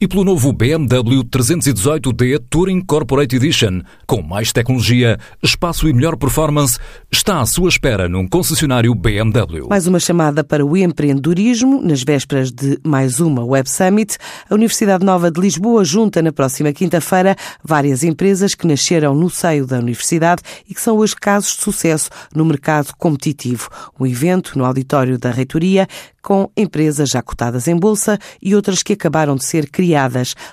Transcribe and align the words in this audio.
e 0.00 0.08
pelo 0.08 0.24
novo 0.24 0.52
BMW 0.52 1.22
318D 1.24 2.42
Touring 2.50 2.80
Corporate 2.80 3.36
Edition, 3.36 3.80
com 4.06 4.20
mais 4.22 4.52
tecnologia, 4.52 5.18
espaço 5.42 5.88
e 5.88 5.92
melhor 5.92 6.16
performance, 6.16 6.78
está 7.10 7.40
à 7.40 7.46
sua 7.46 7.68
espera 7.68 8.08
num 8.08 8.26
concessionário 8.26 8.92
BMW. 8.94 9.68
Mais 9.68 9.86
uma 9.86 10.00
chamada 10.00 10.42
para 10.42 10.66
o 10.66 10.76
empreendedorismo, 10.76 11.80
nas 11.80 12.02
vésperas 12.02 12.50
de 12.50 12.78
mais 12.84 13.20
uma 13.20 13.44
Web 13.44 13.70
Summit. 13.70 14.18
A 14.50 14.54
Universidade 14.54 15.04
Nova 15.04 15.30
de 15.30 15.40
Lisboa 15.40 15.84
junta 15.84 16.20
na 16.20 16.32
próxima 16.32 16.72
quinta-feira 16.72 17.36
várias 17.62 18.02
empresas 18.02 18.54
que 18.54 18.66
nasceram 18.66 19.14
no 19.14 19.30
seio 19.30 19.64
da 19.64 19.78
universidade 19.78 20.42
e 20.68 20.74
que 20.74 20.80
são 20.80 20.96
hoje 20.96 21.14
casos 21.14 21.56
de 21.56 21.62
sucesso 21.62 22.10
no 22.34 22.44
mercado 22.44 22.92
competitivo. 22.98 23.68
Um 23.98 24.06
evento 24.06 24.58
no 24.58 24.64
auditório 24.64 25.18
da 25.18 25.30
Reitoria 25.30 25.86
com 26.20 26.50
empresas 26.56 27.10
já 27.10 27.22
cotadas 27.22 27.68
em 27.68 27.76
bolsa 27.76 28.18
e 28.40 28.54
outras 28.56 28.82
que 28.82 28.94
acabaram 28.94 29.36
de 29.36 29.44
ser 29.44 29.68
criadas. 29.68 29.83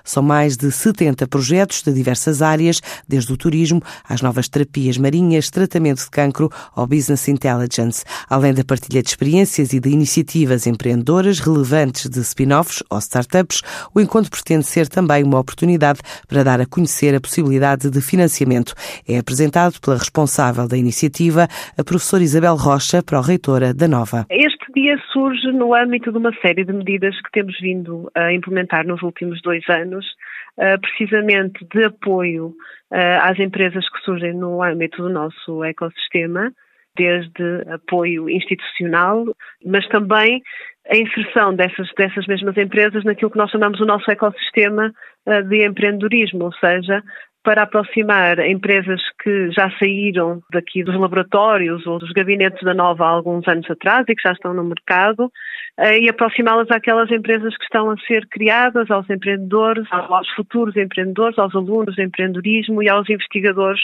São 0.03 0.21
mais 0.21 0.57
de 0.57 0.71
70 0.71 1.27
projetos 1.27 1.81
de 1.81 1.93
diversas 1.93 2.41
áreas, 2.41 2.81
desde 3.07 3.31
o 3.31 3.37
turismo 3.37 3.81
às 4.07 4.21
novas 4.21 4.47
terapias 4.47 4.97
marinhas, 4.97 5.49
tratamento 5.49 6.03
de 6.03 6.09
cancro 6.09 6.49
ou 6.75 6.87
business 6.87 7.27
intelligence, 7.27 8.03
além 8.29 8.53
da 8.53 8.63
partilha 8.63 9.01
de 9.01 9.09
experiências 9.09 9.73
e 9.73 9.79
de 9.79 9.89
iniciativas 9.89 10.67
empreendedoras 10.67 11.39
relevantes 11.39 12.09
de 12.09 12.19
spin-offs 12.19 12.83
ou 12.89 12.99
startups. 12.99 13.61
O 13.93 13.99
encontro 13.99 14.31
pretende 14.31 14.65
ser 14.65 14.87
também 14.87 15.23
uma 15.23 15.39
oportunidade 15.39 15.99
para 16.27 16.43
dar 16.43 16.61
a 16.61 16.65
conhecer 16.65 17.15
a 17.15 17.21
possibilidade 17.21 17.89
de 17.89 18.01
financiamento. 18.01 18.73
É 19.07 19.17
apresentado 19.17 19.79
pela 19.79 19.97
responsável 19.97 20.67
da 20.67 20.77
iniciativa, 20.77 21.47
a 21.77 21.83
professora 21.83 22.23
Isabel 22.23 22.55
Rocha, 22.55 23.01
pró-reitora 23.01 23.73
da 23.73 23.87
Nova. 23.87 24.25
Este 24.29 24.50
dia 24.73 24.97
surge 25.11 25.51
no 25.51 25.73
âmbito 25.73 26.11
de 26.11 26.17
uma 26.17 26.33
série 26.41 26.63
de 26.63 26.73
medidas 26.73 27.15
que 27.21 27.31
temos 27.31 27.59
vindo 27.59 28.09
a 28.15 28.33
implementar 28.33 28.85
nos 28.85 29.01
últimos 29.01 29.41
dois 29.41 29.67
anos, 29.69 30.05
eh, 30.57 30.77
precisamente 30.77 31.65
de 31.73 31.83
apoio 31.83 32.53
eh, 32.91 33.17
às 33.17 33.39
empresas 33.39 33.87
que 33.89 34.01
surgem 34.01 34.33
no 34.33 34.61
âmbito 34.63 35.01
do 35.01 35.09
nosso 35.09 35.63
ecossistema, 35.63 36.51
desde 36.95 37.63
apoio 37.69 38.29
institucional, 38.29 39.25
mas 39.65 39.87
também 39.87 40.41
a 40.89 40.97
inserção 40.97 41.55
dessas, 41.55 41.89
dessas 41.97 42.25
mesmas 42.27 42.57
empresas 42.57 43.03
naquilo 43.03 43.31
que 43.31 43.37
nós 43.37 43.51
chamamos 43.51 43.79
o 43.79 43.85
nosso 43.85 44.09
ecossistema 44.09 44.91
eh, 45.25 45.41
de 45.43 45.65
empreendedorismo, 45.65 46.45
ou 46.45 46.53
seja, 46.53 47.03
para 47.43 47.63
aproximar 47.63 48.39
empresas 48.39 49.01
que 49.21 49.49
já 49.51 49.71
saíram 49.79 50.43
daqui 50.51 50.83
dos 50.83 50.95
laboratórios 50.95 51.85
ou 51.87 51.97
dos 51.97 52.11
gabinetes 52.11 52.61
da 52.63 52.73
Nova 52.73 53.05
há 53.05 53.09
alguns 53.09 53.47
anos 53.47 53.69
atrás 53.69 54.05
e 54.07 54.15
que 54.15 54.21
já 54.21 54.31
estão 54.31 54.53
no 54.53 54.63
mercado 54.63 55.31
eh, 55.79 56.01
e 56.01 56.09
aproximá-las 56.09 56.69
àquelas 56.69 57.09
empresas 57.09 57.57
que 57.57 57.63
estão 57.63 57.89
a 57.89 57.97
ser 58.05 58.27
criadas, 58.27 58.91
aos 58.91 59.09
empreendedores, 59.09 59.87
aos 59.91 60.29
futuros 60.35 60.75
empreendedores, 60.75 61.39
aos 61.39 61.55
alunos 61.55 61.95
de 61.95 62.03
empreendedorismo 62.03 62.83
e 62.83 62.89
aos 62.89 63.09
investigadores 63.09 63.81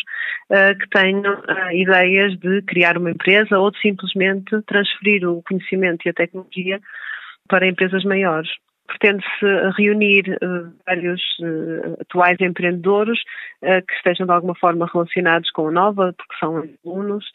eh, 0.51 0.75
que 0.75 0.89
tenham 0.89 1.33
eh, 1.47 1.77
ideias 1.77 2.37
de 2.37 2.61
criar 2.61 2.97
uma 2.97 3.09
empresa 3.09 3.57
ou 3.57 3.71
de 3.71 3.79
simplesmente 3.79 4.61
transferir 4.67 5.27
o 5.27 5.41
conhecimento 5.41 6.05
e 6.05 6.09
a 6.09 6.13
tecnologia 6.13 6.79
para 7.47 7.67
empresas 7.67 8.03
maiores 8.03 8.49
pretende-se 8.87 9.45
reunir 9.77 10.37
uh, 10.41 10.73
vários 10.85 11.21
uh, 11.39 12.01
atuais 12.01 12.39
empreendedores 12.39 13.19
uh, 13.61 13.85
que 13.85 13.93
estejam 13.93 14.25
de 14.25 14.33
alguma 14.33 14.55
forma 14.55 14.89
relacionados 14.91 15.51
com 15.51 15.67
a 15.67 15.71
Nova, 15.71 16.13
porque 16.17 16.35
são 16.39 16.63
alunos, 16.85 17.25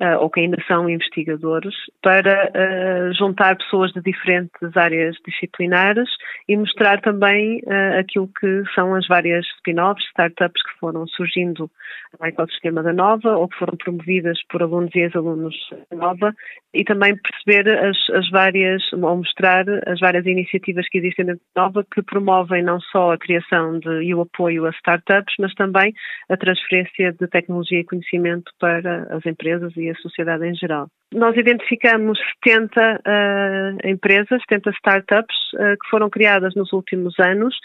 uh, 0.00 0.18
ou 0.20 0.30
que 0.30 0.40
ainda 0.40 0.56
são 0.66 0.88
investigadores, 0.88 1.74
para 2.02 2.50
uh, 2.50 3.14
juntar 3.14 3.56
pessoas 3.56 3.92
de 3.92 4.00
diferentes 4.00 4.76
áreas 4.76 5.16
disciplinares 5.26 6.08
e 6.48 6.56
mostrar 6.56 7.00
também 7.00 7.60
uh, 7.60 7.98
aquilo 7.98 8.28
que 8.40 8.62
são 8.74 8.94
as 8.94 9.06
várias 9.06 9.44
spin-offs, 9.56 10.04
startups 10.10 10.62
que 10.62 10.78
foram 10.78 11.06
surgindo 11.08 11.70
no 12.18 12.26
ecossistema 12.26 12.82
da 12.82 12.92
Nova 12.92 13.36
ou 13.36 13.48
que 13.48 13.58
foram 13.58 13.76
promovidas 13.76 14.38
por 14.48 14.62
alunos 14.62 14.94
e 14.94 15.00
ex-alunos 15.00 15.54
da 15.90 15.96
Nova 15.96 16.34
e 16.72 16.84
também 16.84 17.16
perceber 17.16 17.68
as, 17.78 17.96
as 18.10 18.30
várias, 18.30 18.82
ou 18.92 19.16
mostrar 19.16 19.64
as 19.86 19.98
várias 20.00 20.26
iniciativas 20.26 20.88
que 20.88 20.98
existem 20.98 21.26
na 21.26 21.36
Nova 21.56 21.84
que 21.92 22.02
promovem 22.02 22.62
não 22.62 22.80
só 22.80 23.12
a 23.12 23.18
criação 23.18 23.78
de, 23.78 24.02
e 24.02 24.14
o 24.14 24.20
apoio 24.20 24.66
a 24.66 24.70
startups, 24.70 25.34
mas 25.38 25.54
também 25.54 25.92
a 26.28 26.36
transferência 26.36 27.12
de 27.12 27.26
tecnologia 27.26 27.80
e 27.80 27.84
conhecimento 27.84 28.52
para 28.60 29.02
as 29.14 29.24
empresas 29.26 29.76
e 29.76 29.87
a 29.90 29.94
sociedade 29.96 30.46
em 30.46 30.54
geral. 30.54 30.88
Nós 31.12 31.36
identificamos 31.36 32.18
70 32.44 32.80
uh, 32.80 33.00
eh, 33.06 33.90
empresas, 33.90 34.42
70 34.48 34.70
startups 34.72 35.36
uh, 35.54 35.76
que 35.80 35.88
foram 35.90 36.10
criadas 36.10 36.54
nos 36.54 36.72
últimos 36.72 37.18
anos, 37.18 37.56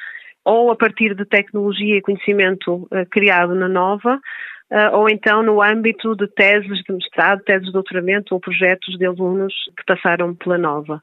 ou 0.46 0.72
a 0.72 0.76
partir 0.76 1.14
de 1.16 1.26
tecnologia 1.26 1.98
e 1.98 2.02
conhecimento 2.02 2.88
uh, 2.92 3.06
criado 3.12 3.54
na 3.56 3.68
Nova, 3.68 4.20
ou 4.92 5.08
então 5.08 5.44
no 5.44 5.62
âmbito 5.62 6.16
de 6.16 6.26
teses 6.26 6.82
de 6.82 6.94
mestrado, 6.94 7.44
teses 7.44 7.68
de 7.68 7.74
doutoramento 7.74 8.34
ou 8.34 8.40
projetos 8.40 8.98
de 8.98 9.06
alunos 9.06 9.54
que 9.78 9.86
passaram 9.86 10.34
pela 10.34 10.58
Nova. 10.58 11.00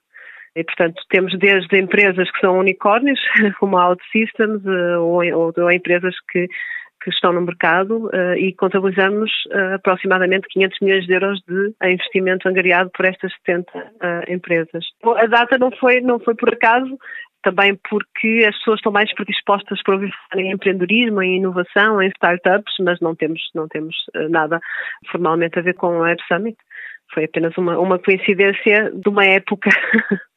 E, 0.56 0.64
portanto, 0.64 1.00
temos 1.08 1.38
desde 1.38 1.78
empresas 1.78 2.28
que 2.32 2.40
são 2.40 2.58
unicórnios, 2.58 3.20
como 3.60 3.78
a 3.78 3.90
OutSystems, 3.90 4.66
ou, 4.98 5.24
ou, 5.24 5.52
ou 5.56 5.70
empresas 5.70 6.16
que 6.32 6.48
que 7.02 7.10
estão 7.10 7.32
no 7.32 7.40
mercado 7.40 8.06
uh, 8.06 8.34
e 8.36 8.52
contabilizamos 8.54 9.30
uh, 9.46 9.74
aproximadamente 9.74 10.48
500 10.48 10.78
milhões 10.80 11.06
de 11.06 11.12
euros 11.12 11.40
de 11.48 11.74
investimento 11.90 12.48
angariado 12.48 12.90
por 12.90 13.06
estas 13.06 13.32
70 13.46 13.78
uh, 13.78 13.82
eh, 14.02 14.34
empresas. 14.34 14.84
A 15.16 15.26
data 15.26 15.56
não 15.58 15.70
foi, 15.72 16.00
não 16.00 16.18
foi 16.20 16.34
por 16.34 16.52
acaso, 16.52 16.98
também 17.42 17.78
porque 17.88 18.44
as 18.46 18.56
pessoas 18.58 18.78
estão 18.78 18.92
mais 18.92 19.12
predispostas 19.14 19.82
para 19.82 19.94
ouvir 19.94 20.12
em 20.36 20.52
empreendedorismo, 20.52 21.22
em 21.22 21.36
inovação, 21.36 22.02
em 22.02 22.08
startups, 22.08 22.74
mas 22.80 23.00
não 23.00 23.14
temos, 23.14 23.40
não 23.54 23.66
temos 23.66 23.96
nada 24.28 24.60
formalmente 25.10 25.58
a 25.58 25.62
ver 25.62 25.74
com 25.74 25.86
o 25.86 26.00
Web 26.00 26.20
Summit. 26.28 26.58
Foi 27.14 27.24
apenas 27.24 27.56
uma, 27.56 27.78
uma 27.78 27.98
coincidência 27.98 28.92
de 28.94 29.08
uma 29.08 29.24
época 29.24 29.70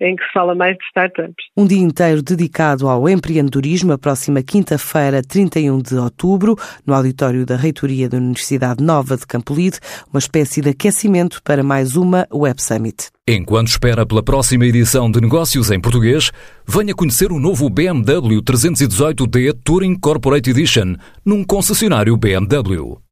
em 0.00 0.16
que 0.16 0.24
se 0.24 0.32
fala 0.32 0.54
mais 0.54 0.76
de 0.76 0.84
startups. 0.84 1.44
Um 1.56 1.66
dia 1.66 1.80
inteiro 1.80 2.22
dedicado 2.22 2.88
ao 2.88 3.08
empreendedorismo, 3.08 3.92
a 3.92 3.98
próxima 3.98 4.42
quinta-feira, 4.42 5.22
31 5.22 5.80
de 5.80 5.96
outubro, 5.96 6.56
no 6.86 6.94
auditório 6.94 7.46
da 7.46 7.56
Reitoria 7.56 8.08
da 8.08 8.18
Universidade 8.18 8.82
Nova 8.82 9.16
de 9.16 9.26
Campolide, 9.26 9.78
uma 10.12 10.18
espécie 10.18 10.60
de 10.60 10.70
aquecimento 10.70 11.42
para 11.42 11.62
mais 11.62 11.96
uma 11.96 12.26
Web 12.32 12.62
Summit. 12.62 13.08
Enquanto 13.28 13.68
espera 13.68 14.06
pela 14.06 14.22
próxima 14.22 14.66
edição 14.66 15.10
de 15.10 15.20
Negócios 15.20 15.70
em 15.70 15.80
Português, 15.80 16.30
venha 16.66 16.94
conhecer 16.94 17.32
o 17.32 17.40
novo 17.40 17.68
BMW 17.68 18.40
318D 18.40 19.52
Touring 19.64 19.96
Corporate 19.96 20.50
Edition 20.50 20.94
num 21.24 21.42
concessionário 21.42 22.16
BMW. 22.16 22.98